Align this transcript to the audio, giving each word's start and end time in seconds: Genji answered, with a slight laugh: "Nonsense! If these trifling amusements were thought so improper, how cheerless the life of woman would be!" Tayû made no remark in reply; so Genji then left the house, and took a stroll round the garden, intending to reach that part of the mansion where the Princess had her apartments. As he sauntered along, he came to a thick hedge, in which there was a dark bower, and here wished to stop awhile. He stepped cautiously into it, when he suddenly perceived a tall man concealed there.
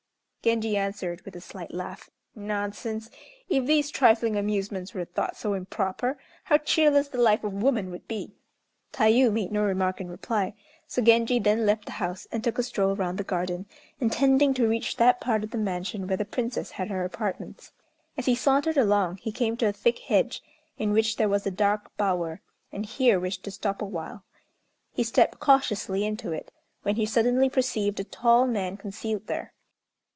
Genji 0.43 0.75
answered, 0.75 1.21
with 1.21 1.35
a 1.35 1.39
slight 1.39 1.71
laugh: 1.71 2.09
"Nonsense! 2.33 3.11
If 3.47 3.67
these 3.67 3.91
trifling 3.91 4.35
amusements 4.35 4.91
were 4.91 5.05
thought 5.05 5.37
so 5.37 5.53
improper, 5.53 6.17
how 6.45 6.57
cheerless 6.57 7.09
the 7.09 7.19
life 7.21 7.43
of 7.43 7.53
woman 7.53 7.91
would 7.91 8.07
be!" 8.07 8.31
Tayû 8.91 9.31
made 9.31 9.51
no 9.51 9.61
remark 9.61 10.01
in 10.01 10.09
reply; 10.09 10.55
so 10.87 10.99
Genji 10.99 11.37
then 11.37 11.67
left 11.67 11.85
the 11.85 11.91
house, 11.91 12.27
and 12.31 12.43
took 12.43 12.57
a 12.57 12.63
stroll 12.63 12.95
round 12.95 13.19
the 13.19 13.23
garden, 13.23 13.67
intending 13.99 14.51
to 14.55 14.67
reach 14.67 14.97
that 14.97 15.21
part 15.21 15.43
of 15.43 15.51
the 15.51 15.59
mansion 15.59 16.07
where 16.07 16.17
the 16.17 16.25
Princess 16.25 16.71
had 16.71 16.89
her 16.89 17.05
apartments. 17.05 17.71
As 18.17 18.25
he 18.25 18.33
sauntered 18.33 18.77
along, 18.77 19.17
he 19.17 19.31
came 19.31 19.55
to 19.57 19.67
a 19.67 19.71
thick 19.71 19.99
hedge, 19.99 20.41
in 20.75 20.91
which 20.91 21.17
there 21.17 21.29
was 21.29 21.45
a 21.45 21.51
dark 21.51 21.95
bower, 21.97 22.41
and 22.71 22.87
here 22.87 23.19
wished 23.19 23.43
to 23.43 23.51
stop 23.51 23.79
awhile. 23.79 24.23
He 24.91 25.03
stepped 25.03 25.39
cautiously 25.39 26.03
into 26.03 26.31
it, 26.31 26.51
when 26.81 26.95
he 26.95 27.05
suddenly 27.05 27.47
perceived 27.47 27.99
a 27.99 28.03
tall 28.03 28.47
man 28.47 28.75
concealed 28.75 29.27
there. 29.27 29.53